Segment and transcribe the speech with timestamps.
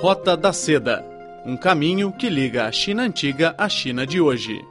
[0.00, 1.04] Rota da Seda
[1.44, 4.64] um caminho que liga a China antiga à China de hoje.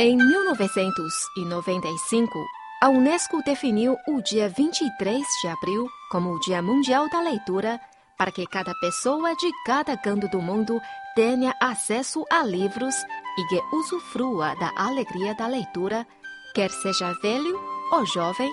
[0.00, 7.18] Em 1995, a Unesco definiu o dia 23 de abril como o Dia Mundial da
[7.18, 7.80] Leitura
[8.18, 10.78] para que cada pessoa de cada canto do mundo
[11.14, 12.94] tenha acesso a livros
[13.38, 16.06] e que usufrua da alegria da leitura,
[16.54, 17.58] quer seja velho
[17.90, 18.52] ou jovem,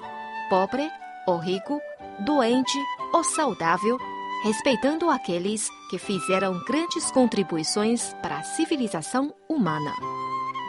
[0.50, 0.90] pobre
[1.28, 1.82] ou rico,
[2.20, 2.80] doente
[3.14, 3.98] ou saudável,
[4.46, 9.94] respeitando aqueles que fizeram grandes contribuições para a civilização humana.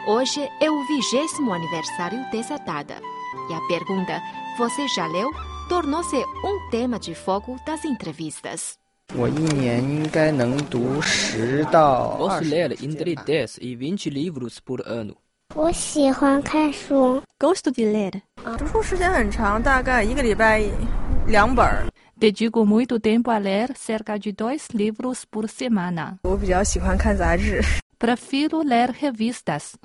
[0.05, 3.01] Hoje é o vigésimo aniversário dessa data.
[3.49, 4.21] E a pergunta:
[4.57, 5.29] Você já leu?
[5.67, 8.77] tornou-se um tema de foco das entrevistas.
[9.11, 9.17] Eu
[12.17, 15.15] Posso ler entre 10 e 20 livros por ano.
[17.39, 18.23] Gosto de ler.
[22.15, 26.17] Dedico muito tempo a ler, cerca de dois livros por semana.
[27.99, 29.75] Prefiro ler revistas.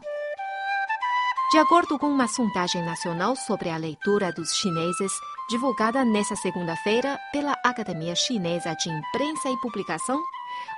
[1.50, 5.10] De acordo com uma sondagem nacional sobre a leitura dos chineses,
[5.48, 10.22] divulgada nesta segunda-feira pela Academia Chinesa de Imprensa e Publicação,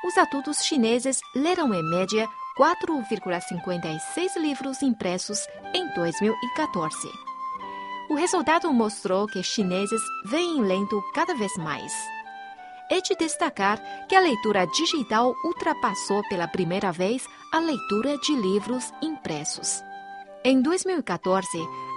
[0.04, 5.40] os adultos chineses leram em média 4,56 livros impressos
[5.74, 7.08] em 2014.
[8.08, 11.92] O resultado mostrou que chineses vêm lendo cada vez mais.
[12.88, 18.92] É de destacar que a leitura digital ultrapassou pela primeira vez a leitura de livros
[19.02, 19.89] impressos.
[20.42, 21.46] Em 2014,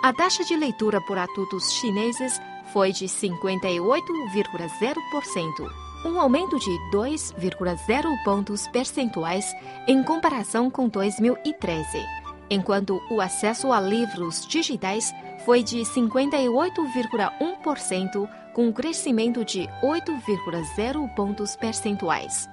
[0.04, 2.42] a taxa de leitura por adultos chineses
[2.74, 5.72] foi de 58,0%,
[6.06, 9.56] um aumento de 2,0 pontos percentuais
[9.88, 12.06] em comparação com 2013,
[12.50, 15.16] enquanto o acesso a livros digitais
[15.46, 22.50] foi de 58,1%, com um crescimento de 8,0 pontos percentuais.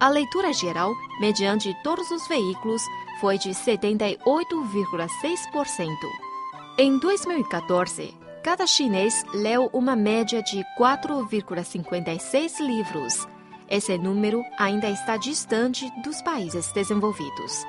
[0.00, 2.80] A leitura geral, mediante todos os veículos,
[3.20, 5.88] foi de 78,6%.
[6.78, 13.26] Em 2014, cada chinês leu uma média de 4,56 livros.
[13.68, 17.64] Esse número ainda está distante dos países desenvolvidos.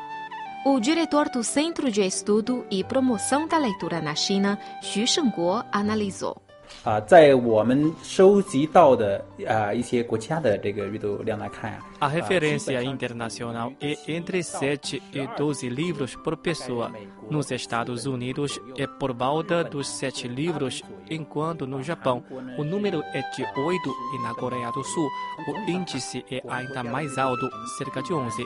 [0.65, 6.46] O diretor do Centro de Estudo e Promoção da Leitura na China, Xu Shengguo, analisou.
[6.84, 16.90] 啊，在我们收集到的啊一些国家的这个阅读量来看啊， A referência internacional é entre 7 e 12 livros por pessoa.
[17.30, 22.24] Nos Estados Unidos é por volta dos 7 livros, enquanto no Japão
[22.58, 25.08] o número é de 8 e na Coreia do Sul
[25.48, 27.48] o índice é ainda mais alto,
[27.78, 28.44] cerca de 11.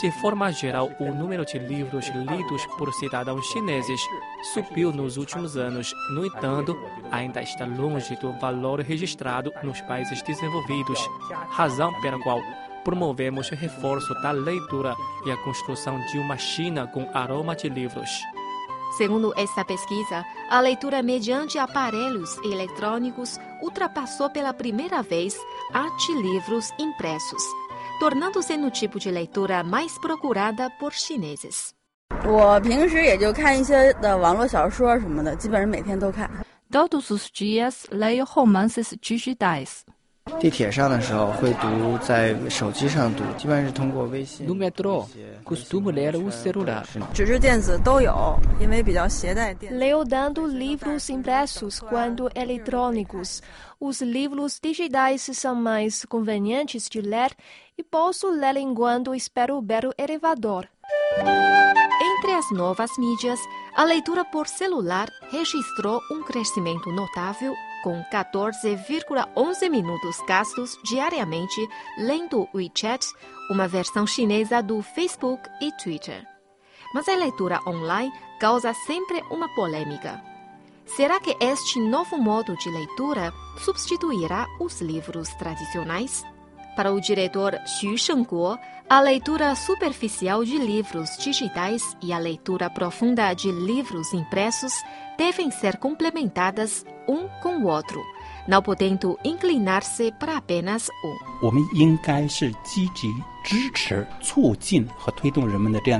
[0.00, 4.00] De forma geral, o número de livros lidos por cidadãos chineses
[4.54, 5.92] subiu nos últimos anos.
[6.14, 6.76] No entanto,
[7.10, 10.98] ainda está longe do valor registrado nos países desenvolvidos,
[11.50, 12.40] razão pela qual
[12.82, 18.10] promovemos o reforço da leitura e a construção de uma China com aroma de livros.
[18.96, 25.34] Segundo esta pesquisa, a leitura mediante aparelhos eletrônicos ultrapassou pela primeira vez
[25.72, 27.42] a de livros impressos,
[27.98, 31.74] tornando-se no tipo de leitura mais procurada por chineses.
[36.70, 39.84] Todos os dias leio romances digitais.
[44.40, 45.08] No metrô,
[45.44, 46.86] costumo ler o celular.
[49.70, 53.42] Leio dando livros impressos quando eletrônicos.
[53.80, 57.32] Os livros digitais são mais convenientes de ler
[57.76, 59.64] e posso ler enquanto espero o
[59.98, 60.68] elevador.
[62.00, 63.40] Entre as novas mídias,
[63.74, 71.60] a leitura por celular registrou um crescimento notável, com 14,11 minutos gastos diariamente
[71.98, 73.06] lendo o WeChat,
[73.50, 76.26] uma versão chinesa do Facebook e Twitter.
[76.94, 80.22] Mas a leitura online causa sempre uma polêmica.
[80.84, 86.24] Será que este novo modo de leitura substituirá os livros tradicionais?
[86.74, 88.58] Para o diretor Xu Shengguo,
[88.88, 94.72] a leitura superficial de livros digitais e a leitura profunda de livros impressos
[95.18, 98.02] devem ser complementadas um com o outro,
[98.48, 101.46] não podendo inclinar-se para apenas um.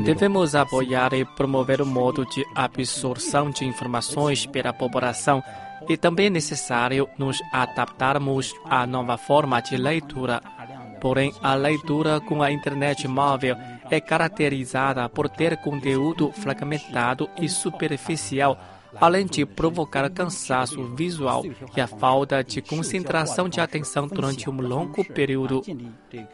[0.04, 5.42] Devemos apoiar e promover o modo de absorção de informações pela população
[5.88, 10.40] e também é necessário nos adaptarmos à nova forma de leitura.
[11.02, 13.56] Porém, a leitura com a internet móvel
[13.90, 18.56] é caracterizada por ter conteúdo fragmentado e superficial
[19.00, 21.44] além de provocar cansaço visual
[21.76, 25.62] e a falta de concentração de atenção durante um longo período.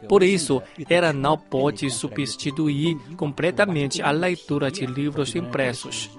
[0.07, 6.09] Por isso, ela não pode substituir completamente a leitura de livros impressos.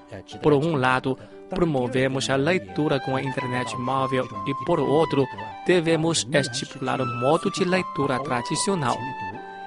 [0.42, 1.18] Por um lado,
[1.50, 5.26] promovemos a leitura com a internet móvel e, por outro,
[5.66, 8.96] devemos estipular o modo de leitura tradicional.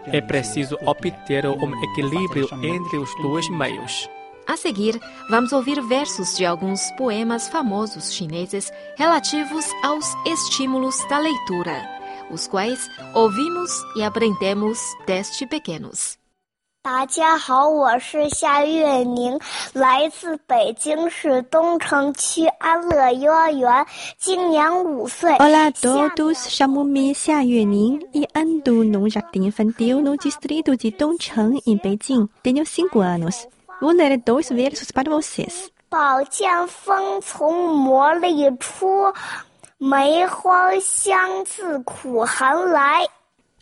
[0.06, 4.10] É preciso obter um equilíbrio entre os dois meios.
[4.46, 5.00] A seguir,
[5.30, 11.82] vamos ouvir versos de alguns poemas famosos chineses relativos aos estímulos da leitura,
[12.30, 16.23] os quais ouvimos e aprendemos desde pequenos.
[16.84, 19.40] 大家好，我是夏月宁，
[19.72, 23.86] 来自北京市东城区安乐幼儿园，
[24.18, 25.32] 今年五岁。
[25.38, 31.78] Olá a todos, chamo-me Xia Yuening e ando no jardim infantil no distrito de Dongcheng, em
[31.78, 32.28] Beijing.
[32.44, 33.48] Tenho cinco anos.
[33.80, 35.72] Vou ler dois versos para vocês.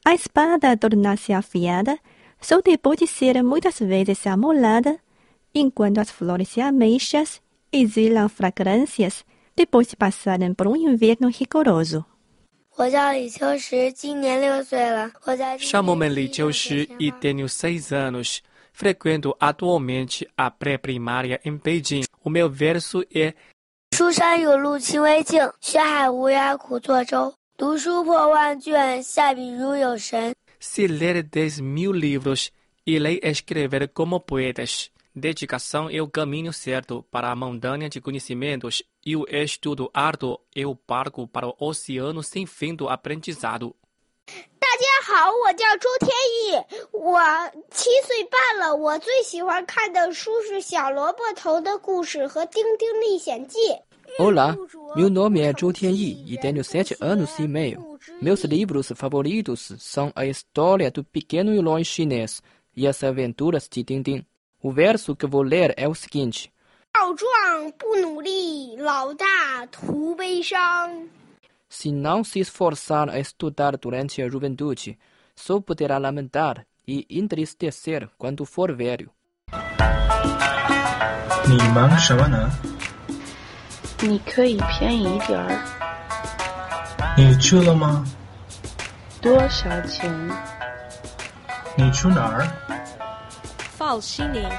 [0.04, 2.00] A espada torna-se afiada
[2.42, 5.00] só depois de ser muitas vezes amolada,
[5.54, 7.42] enquanto as flores e ameixas
[7.72, 9.24] exilam fragrâncias
[9.56, 12.04] depois de passarem por um inverno rigoroso.
[15.60, 18.42] Chamo-me Li Jiushi e tenho seis anos.
[18.74, 22.04] Frequento atualmente a pré-primária em Beijing.
[22.24, 23.34] O meu verso é
[30.61, 30.89] 书山有路勤为径，学海无涯苦作舟。
[30.89, 30.89] 读书破万卷，下笔如有神。
[30.89, 32.51] Se ler dez mil livros,
[32.85, 34.91] irei escrever como poetas.
[35.15, 40.67] Dedicação é o caminho certo para a montanha de conhecimentos e o estudo árduo é
[40.67, 43.75] o barco para o oceano sem fim do aprendizado.
[44.59, 46.55] 大家好，我叫周天意，
[46.93, 47.19] 我
[47.71, 48.75] 七岁半了。
[48.75, 53.59] 我最喜欢看的书是《小萝卜头的故事》和《丁丁历险记》。
[54.19, 54.57] Olá,
[54.95, 57.99] meu nome é Zhou Tianyi e tenho sete anos e meio.
[58.21, 62.43] Meus livros favoritos são A História do Pequeno Herói Chinês
[62.75, 64.25] e As Aventuras de Tintin.
[64.63, 66.51] O verso que vou ler é o seguinte:
[66.97, 71.09] 少壮不努力，老大徒悲伤。
[71.69, 74.99] Se não se esforçar a estudar durante a juventude,
[75.35, 79.11] só poderá lamentar e entristecer quando for velho.
[81.49, 82.51] 你忙什么呢？
[84.01, 85.63] 你可以便宜点儿。
[87.17, 88.05] 你去了吗？
[89.23, 90.13] 多少钱？
[91.75, 92.47] 你去哪儿？
[93.79, 94.53] Fale chinês.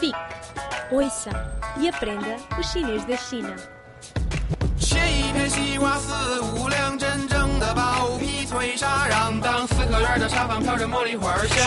[0.00, 0.14] Fique,
[0.90, 1.30] ouça
[1.76, 3.54] e aprenda o chinês da China.
[5.12, 11.58] 切一片西瓜四五两，真正的薄皮脆沙瓤，当四合院的沙发飘着茉莉花香。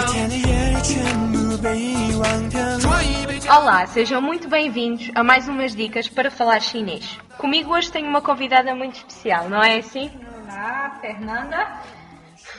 [3.47, 7.19] Olá, sejam muito bem-vindos a mais umas dicas para falar chinês.
[7.37, 10.09] Comigo hoje tenho uma convidada muito especial, não é assim?
[10.43, 11.79] Olá, Fernanda.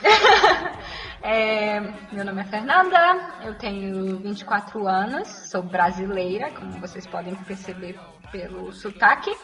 [1.21, 1.81] É,
[2.11, 7.99] meu nome é Fernanda, eu tenho 24 anos, sou brasileira, como vocês podem perceber
[8.31, 9.35] pelo sotaque,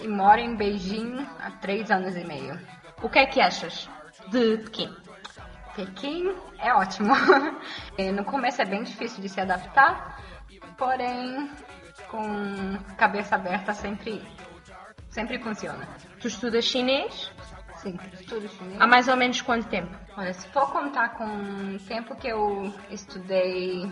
[0.00, 2.58] e moro em Beijing há três anos e meio.
[3.02, 3.88] O que é que achas
[4.28, 4.94] de Pequim?
[5.74, 7.14] Pequim é ótimo.
[8.14, 10.18] No começo é bem difícil de se adaptar,
[10.76, 11.50] porém
[12.08, 14.22] com cabeça aberta sempre,
[15.10, 15.86] sempre funciona.
[16.20, 17.30] Tu estudas chinês?
[17.76, 18.80] Sim, estudo chinês.
[18.80, 19.94] Há mais ou menos quanto tempo?
[20.16, 23.90] Olha, se for contar com o tempo que eu estudei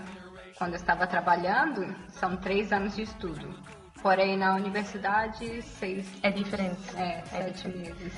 [0.57, 3.55] quando eu estava trabalhando, são três anos de estudo.
[4.03, 6.07] Porém, na universidade, seis.
[6.23, 6.97] É diferente.
[6.97, 8.13] É, sete meses.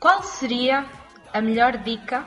[0.00, 0.86] Qual seria
[1.32, 2.24] a melhor dica,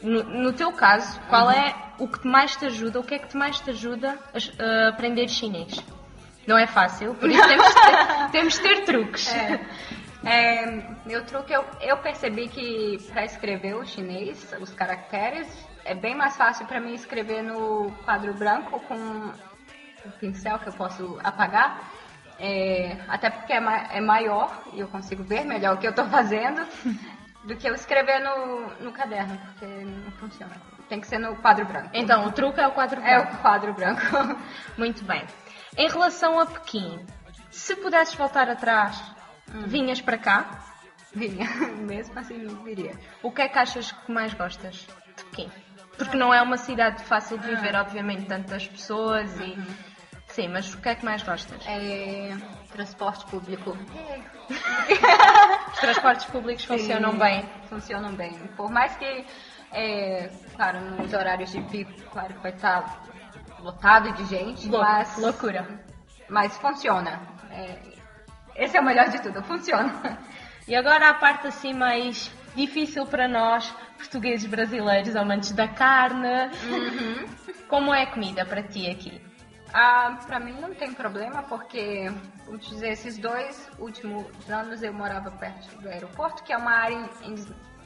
[0.00, 1.52] no, no teu caso, qual Uhum.
[1.52, 4.64] é o que mais te ajuda, o que é que te mais te ajuda a,
[4.64, 5.76] a aprender chinês?
[6.46, 9.32] Não é fácil, por isso temos de ter, temos de ter truques.
[9.32, 9.60] É.
[10.24, 10.66] É,
[11.04, 15.48] meu truque, eu, eu percebi que para escrever o chinês, os caracteres,
[15.84, 18.94] é bem mais fácil para mim escrever no quadro branco com
[20.04, 21.90] o pincel que eu posso apagar.
[22.38, 25.90] É, até porque é, ma é maior e eu consigo ver melhor o que eu
[25.90, 26.66] estou fazendo
[27.44, 30.52] do que eu escrever no, no caderno, porque não funciona.
[30.88, 31.90] Tem que ser no quadro branco.
[31.94, 33.34] Então, o truque é o quadro É branco.
[33.34, 34.02] o quadro branco.
[34.76, 35.24] Muito bem.
[35.76, 37.04] Em relação a Pequim,
[37.50, 39.00] se pudesses voltar atrás,
[39.54, 39.64] Hum.
[39.66, 40.46] vinhas para cá?
[41.14, 41.46] Vinha,
[41.80, 42.92] mesmo assim viria.
[43.22, 44.86] O que é que achas que mais gostas
[45.16, 45.50] de Pequim?
[45.98, 49.58] Porque não é uma cidade fácil de viver, obviamente, tantas pessoas e.
[50.32, 51.60] Sim, mas o que é que mais gostas?
[51.66, 52.34] É
[52.72, 53.76] transporte público.
[55.72, 57.44] Os transportes públicos funcionam Sim, bem.
[57.68, 58.32] Funcionam bem.
[58.56, 59.26] Por mais que,
[59.72, 63.02] é, claro, nos horários de pico, claro que vai estar
[63.60, 65.16] lotado de gente, Lou- mas...
[65.18, 65.68] loucura.
[66.28, 67.20] Mas funciona.
[67.50, 67.78] É,
[68.56, 70.18] esse é o melhor de tudo, funciona.
[70.66, 76.50] E agora a parte assim mais difícil para nós, portugueses brasileiros, amantes da carne.
[77.68, 79.20] Como é a comida para ti aqui?
[79.72, 82.10] Ah, pra mim não tem problema, porque,
[82.58, 87.36] dizer, esses dois últimos anos eu morava perto do aeroporto, que é uma área em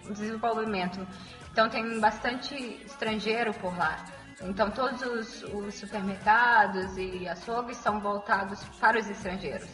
[0.08, 1.06] em desenvolvimento.
[1.50, 4.04] Então tem bastante estrangeiro por lá.
[4.42, 9.68] Então todos os, os supermercados e açougues são voltados para os estrangeiros.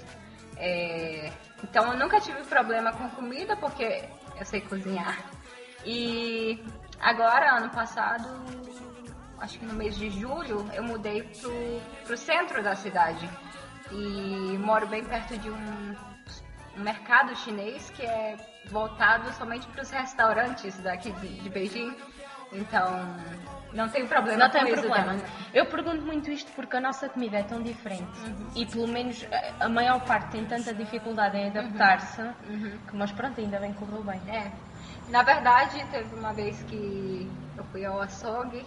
[0.56, 5.18] É, então eu nunca tive problema com comida, porque eu sei cozinhar.
[5.84, 6.64] E
[7.00, 8.28] agora, ano passado,
[9.42, 11.52] acho que no mês de julho, eu mudei pro,
[12.06, 13.28] pro centro da cidade.
[13.90, 15.96] E moro bem perto de um,
[16.78, 18.36] um mercado chinês que é
[18.70, 21.94] voltado somente para os restaurantes daqui de, de Beijing.
[22.52, 22.86] Então,
[23.72, 24.96] não tem problema Não tem problema.
[25.14, 25.22] também.
[25.52, 28.06] Eu pergunto muito isto porque a nossa comida é tão diferente
[28.54, 29.26] e pelo menos
[29.58, 32.22] a- maior parte tem tanta dificuldade em adaptar-se
[32.88, 34.20] que, mas pronto, ainda bem correu bem.
[34.28, 34.52] É.
[35.08, 38.64] Na verdade, teve uma vez que eu fui ao açougue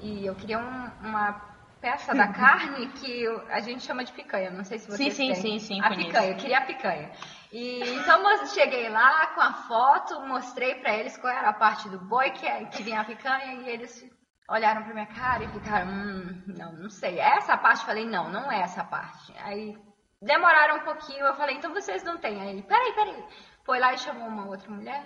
[0.00, 1.32] e eu queria um- uma
[1.80, 4.50] peça da carne que a gente chama de picanha.
[4.50, 5.58] Não sei se vocês Sim, sim, têm.
[5.58, 6.06] sim, sim, A conheço.
[6.08, 7.10] picanha, eu queria a picanha.
[7.52, 11.88] E então eu cheguei lá com a foto, mostrei pra eles qual era a parte
[11.88, 14.04] do boi que, é- que vinha a picanha e eles
[14.48, 17.18] olharam pra minha cara e ficaram, hum, não, não sei.
[17.18, 17.80] É essa parte?
[17.80, 19.32] Eu falei, não, não é essa parte.
[19.38, 19.76] Aí
[20.22, 22.40] demoraram um pouquinho, eu falei, então vocês não têm.
[22.40, 23.24] Aí peraí, peraí.
[23.64, 25.02] Foi lá e chamou uma outra mulher.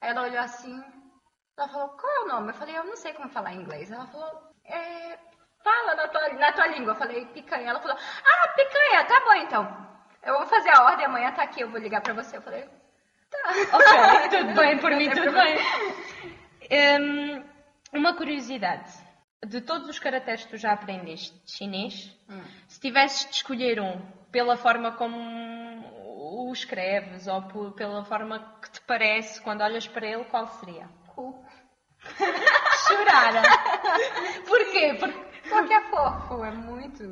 [0.00, 0.82] Ela olhou assim,
[1.56, 2.50] ela falou, qual é o nome?
[2.50, 3.90] Eu falei, eu não sei como falar em inglês.
[3.90, 5.18] Ela falou, é,
[5.62, 6.92] fala na tua, na tua língua.
[6.92, 7.70] Eu falei, picanha.
[7.70, 9.86] Ela falou, ah, picanha, tá bom então.
[10.22, 12.36] Eu vou fazer a ordem, amanhã tá aqui, eu vou ligar pra você.
[12.36, 12.64] Eu falei,
[13.30, 13.48] tá.
[13.72, 15.58] Ok, tudo bem, por mim tudo bem.
[16.70, 17.44] Hum,
[17.92, 18.90] uma curiosidade.
[19.46, 22.42] De todos os caracteres que tu já aprendeste de chinês, Hum.
[22.66, 24.00] se tivesses de escolher um
[24.32, 25.18] pela forma como
[26.38, 30.88] o escreves ou por- pela forma que te parece quando olhas para ele, qual seria?
[31.14, 31.43] Cu.
[32.88, 33.32] Chorar.
[34.46, 34.96] Porquê?
[34.98, 35.24] Porque...
[35.48, 37.02] Porque é fofo, é muito.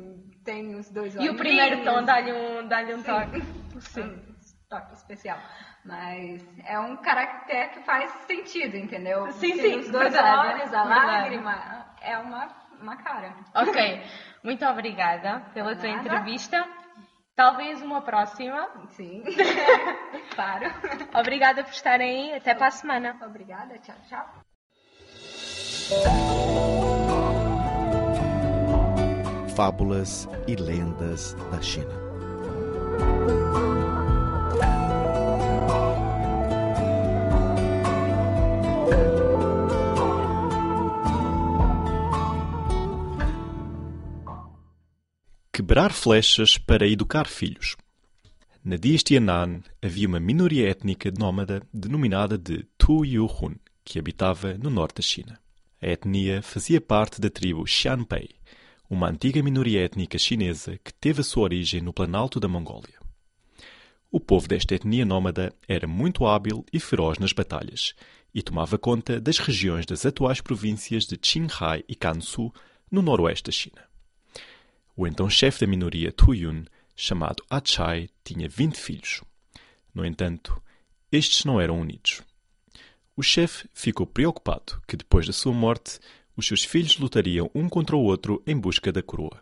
[0.43, 3.41] Tem os dois E o primeiro tom dá-lhe um, dá-lhe um toque.
[3.79, 4.35] Sim.
[4.69, 5.37] Toque especial.
[5.85, 9.31] Mas é um caractere que faz sentido, entendeu?
[9.33, 11.05] Sim, sim, Os dois verdade, olhos, a verdade.
[11.05, 11.85] lágrima.
[12.01, 12.49] É uma,
[12.81, 13.35] uma cara.
[13.55, 14.03] Ok,
[14.43, 16.67] muito obrigada pela tua entrevista.
[17.35, 18.69] Talvez uma próxima.
[18.89, 19.23] Sim.
[20.35, 20.71] claro.
[21.15, 22.37] Obrigada por estarem aí.
[22.37, 23.17] Até para a semana.
[23.21, 23.77] Obrigada.
[23.79, 24.52] Tchau, tchau.
[29.55, 32.03] Fábulas e lendas da China.
[45.51, 47.75] Quebrar flechas para educar filhos.
[48.65, 54.69] Na dinastia Nan havia uma minoria étnica nómada denominada de Tu Yuhun, que habitava no
[54.69, 55.42] norte da China.
[55.83, 58.29] A etnia fazia parte da tribo Xianpei,
[58.89, 62.97] uma antiga minoria étnica chinesa que teve a sua origem no planalto da Mongólia.
[64.09, 67.93] O povo desta etnia nómada era muito hábil e feroz nas batalhas
[68.33, 72.49] e tomava conta das regiões das atuais províncias de Qinghai e Gansu,
[72.89, 73.83] no noroeste da China.
[74.95, 76.63] O então chefe da minoria Tuyun,
[76.95, 79.21] chamado Achai, tinha 20 filhos.
[79.93, 80.63] No entanto,
[81.11, 82.21] estes não eram unidos.
[83.15, 85.99] O chefe ficou preocupado que depois da sua morte,
[86.35, 89.39] os seus filhos lutariam um contra o outro em busca da coroa.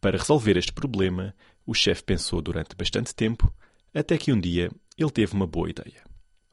[0.00, 1.32] Para resolver este problema,
[1.64, 3.54] o chefe pensou durante bastante tempo,
[3.94, 4.68] até que um dia
[4.98, 6.02] ele teve uma boa ideia.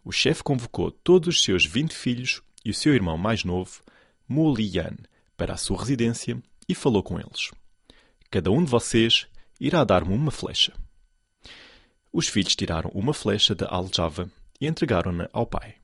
[0.06, 3.82] O chefe convocou todos os seus 20 filhos e o seu irmão mais novo,
[4.28, 4.96] Mu Liyan,
[5.36, 7.52] para a sua residência e falou com eles.
[8.30, 9.28] Cada um de vocês
[9.60, 10.74] irá dar-me uma flecha.
[12.14, 15.81] Os filhos tiraram uma flecha da aljava e entregaram-na ao pai.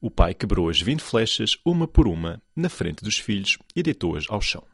[0.00, 4.26] O pai quebrou as vinte flechas, uma por uma, na frente dos filhos e deitou-as
[4.28, 4.64] ao chão.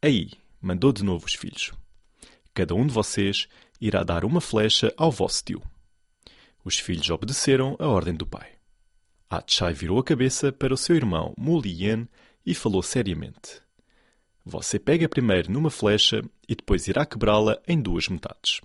[0.00, 1.72] Aí, mandou de novo os filhos.
[2.54, 3.48] Cada um de vocês
[3.80, 5.62] irá dar uma flecha ao vosso tio.
[6.64, 8.52] Os filhos obedeceram a ordem do pai.
[9.28, 12.06] Achai virou a cabeça para o seu irmão Mulien
[12.46, 13.60] e falou seriamente.
[14.44, 18.60] Você pega primeiro numa flecha e depois irá quebrá-la em duas metades.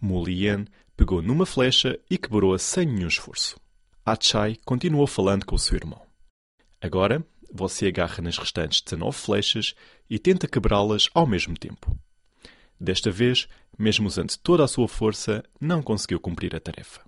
[0.00, 3.56] Mulien pegou numa flecha e quebrou-a sem nenhum esforço.
[4.06, 6.02] Achai continuou falando com o seu irmão.
[6.78, 9.74] Agora, você agarra nas restantes 19 flechas
[10.10, 11.98] e tenta quebrá-las ao mesmo tempo.
[12.78, 17.00] Desta vez, mesmo usando toda a sua força, não conseguiu cumprir a tarefa.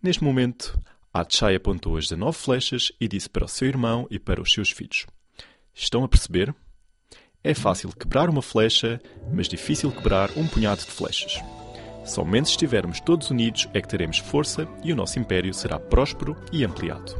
[0.00, 0.80] Neste momento,
[1.12, 4.70] Achai apontou as 19 flechas e disse para o seu irmão e para os seus
[4.70, 5.04] filhos:
[5.74, 6.54] Estão a perceber?
[7.42, 11.42] É fácil quebrar uma flecha, mas difícil quebrar um punhado de flechas.
[12.04, 16.36] Somente se estivermos todos unidos é que teremos força e o nosso império será próspero
[16.52, 17.14] e ampliado.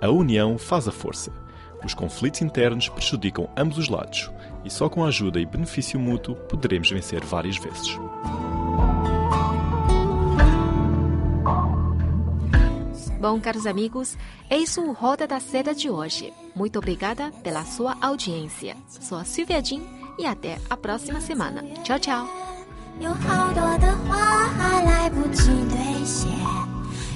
[0.00, 1.32] A união faz a força.
[1.84, 4.30] Os conflitos internos prejudicam ambos os lados
[4.64, 7.98] e só com ajuda e benefício mútuo poderemos vencer várias vezes.
[13.20, 14.18] Bom, caros amigos,
[14.50, 16.32] eis o Roda da Seda de hoje.
[16.56, 18.76] Muito obrigada pela sua audiência.
[18.88, 19.86] Sou a Silvia Jin
[20.18, 21.62] e até a próxima semana.
[21.84, 22.41] Tchau, tchau.
[23.00, 24.16] 有好多的话
[24.58, 26.30] 还来不及兑现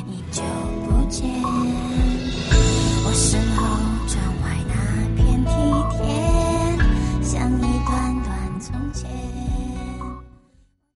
[0.06, 0.42] 你就
[0.88, 1.24] 不见。
[3.04, 3.62] 我身后
[4.08, 4.74] 窗外那
[5.14, 5.50] 片梯
[5.95, 5.95] 田